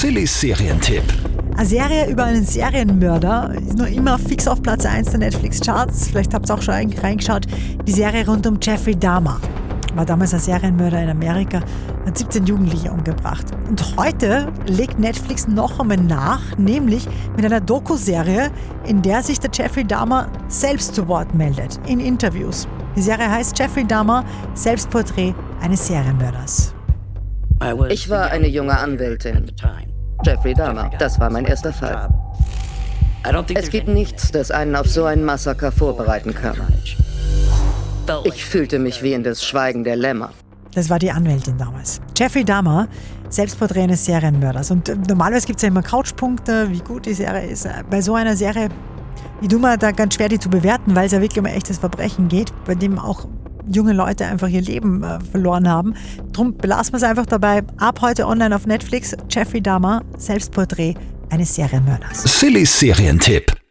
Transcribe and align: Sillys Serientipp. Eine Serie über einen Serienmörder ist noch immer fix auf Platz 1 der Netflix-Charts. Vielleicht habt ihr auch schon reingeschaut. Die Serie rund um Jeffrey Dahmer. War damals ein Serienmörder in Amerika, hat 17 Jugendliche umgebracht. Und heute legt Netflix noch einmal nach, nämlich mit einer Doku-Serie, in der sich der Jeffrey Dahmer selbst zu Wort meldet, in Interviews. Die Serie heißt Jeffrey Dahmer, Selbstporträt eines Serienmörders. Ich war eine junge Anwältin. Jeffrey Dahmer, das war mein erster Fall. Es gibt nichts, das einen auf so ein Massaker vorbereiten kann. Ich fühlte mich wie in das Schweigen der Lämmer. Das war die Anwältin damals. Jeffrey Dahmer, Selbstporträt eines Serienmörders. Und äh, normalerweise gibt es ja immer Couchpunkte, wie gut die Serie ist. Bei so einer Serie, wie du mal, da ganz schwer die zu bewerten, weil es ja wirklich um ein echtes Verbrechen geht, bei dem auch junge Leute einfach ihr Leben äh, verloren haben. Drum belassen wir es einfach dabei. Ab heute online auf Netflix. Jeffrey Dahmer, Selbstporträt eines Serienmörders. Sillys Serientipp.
Sillys 0.00 0.40
Serientipp. 0.40 1.04
Eine 1.56 1.66
Serie 1.66 2.10
über 2.10 2.24
einen 2.24 2.44
Serienmörder 2.44 3.52
ist 3.54 3.76
noch 3.76 3.86
immer 3.86 4.18
fix 4.18 4.48
auf 4.48 4.60
Platz 4.62 4.84
1 4.84 5.10
der 5.10 5.20
Netflix-Charts. 5.20 6.08
Vielleicht 6.08 6.34
habt 6.34 6.50
ihr 6.50 6.54
auch 6.54 6.62
schon 6.62 6.74
reingeschaut. 6.74 7.46
Die 7.86 7.92
Serie 7.92 8.26
rund 8.26 8.46
um 8.46 8.58
Jeffrey 8.60 8.96
Dahmer. 8.96 9.40
War 9.94 10.04
damals 10.04 10.34
ein 10.34 10.40
Serienmörder 10.40 11.02
in 11.02 11.10
Amerika, 11.10 11.60
hat 12.06 12.18
17 12.18 12.46
Jugendliche 12.46 12.90
umgebracht. 12.90 13.46
Und 13.68 13.96
heute 13.96 14.50
legt 14.66 14.98
Netflix 14.98 15.46
noch 15.46 15.78
einmal 15.78 15.98
nach, 15.98 16.56
nämlich 16.56 17.06
mit 17.36 17.44
einer 17.44 17.60
Doku-Serie, 17.60 18.50
in 18.86 19.02
der 19.02 19.22
sich 19.22 19.38
der 19.38 19.50
Jeffrey 19.52 19.84
Dahmer 19.84 20.28
selbst 20.48 20.94
zu 20.94 21.06
Wort 21.06 21.34
meldet, 21.34 21.78
in 21.86 22.00
Interviews. 22.00 22.66
Die 22.96 23.02
Serie 23.02 23.30
heißt 23.30 23.56
Jeffrey 23.58 23.86
Dahmer, 23.86 24.24
Selbstporträt 24.54 25.34
eines 25.60 25.86
Serienmörders. 25.86 26.71
Ich 27.90 28.08
war 28.08 28.30
eine 28.30 28.48
junge 28.48 28.76
Anwältin. 28.78 29.50
Jeffrey 30.24 30.54
Dahmer, 30.54 30.90
das 30.98 31.18
war 31.18 31.30
mein 31.30 31.44
erster 31.44 31.72
Fall. 31.72 32.08
Es 33.54 33.70
gibt 33.70 33.88
nichts, 33.88 34.30
das 34.32 34.50
einen 34.50 34.74
auf 34.74 34.88
so 34.88 35.04
ein 35.04 35.24
Massaker 35.24 35.70
vorbereiten 35.70 36.34
kann. 36.34 36.56
Ich 38.24 38.44
fühlte 38.44 38.78
mich 38.78 39.02
wie 39.02 39.12
in 39.12 39.22
das 39.22 39.44
Schweigen 39.44 39.84
der 39.84 39.96
Lämmer. 39.96 40.30
Das 40.74 40.88
war 40.88 40.98
die 40.98 41.10
Anwältin 41.10 41.58
damals. 41.58 42.00
Jeffrey 42.16 42.44
Dahmer, 42.44 42.88
Selbstporträt 43.28 43.82
eines 43.82 44.04
Serienmörders. 44.04 44.70
Und 44.70 44.88
äh, 44.88 44.96
normalerweise 45.08 45.46
gibt 45.46 45.58
es 45.58 45.62
ja 45.62 45.68
immer 45.68 45.82
Couchpunkte, 45.82 46.70
wie 46.70 46.80
gut 46.80 47.06
die 47.06 47.14
Serie 47.14 47.46
ist. 47.46 47.68
Bei 47.90 48.00
so 48.00 48.14
einer 48.14 48.36
Serie, 48.36 48.70
wie 49.40 49.48
du 49.48 49.58
mal, 49.58 49.76
da 49.76 49.90
ganz 49.92 50.14
schwer 50.14 50.28
die 50.28 50.38
zu 50.38 50.48
bewerten, 50.48 50.94
weil 50.96 51.06
es 51.06 51.12
ja 51.12 51.20
wirklich 51.20 51.38
um 51.38 51.46
ein 51.46 51.54
echtes 51.54 51.78
Verbrechen 51.78 52.28
geht, 52.28 52.52
bei 52.64 52.74
dem 52.74 52.98
auch 52.98 53.26
junge 53.70 53.92
Leute 53.92 54.26
einfach 54.26 54.48
ihr 54.48 54.62
Leben 54.62 55.02
äh, 55.02 55.18
verloren 55.30 55.68
haben. 55.68 55.94
Drum 56.32 56.56
belassen 56.56 56.94
wir 56.94 56.98
es 56.98 57.02
einfach 57.02 57.26
dabei. 57.26 57.62
Ab 57.78 58.00
heute 58.02 58.26
online 58.26 58.54
auf 58.54 58.66
Netflix. 58.66 59.16
Jeffrey 59.30 59.60
Dahmer, 59.60 60.02
Selbstporträt 60.18 60.94
eines 61.30 61.54
Serienmörders. 61.54 62.22
Sillys 62.40 62.78
Serientipp. 62.78 63.61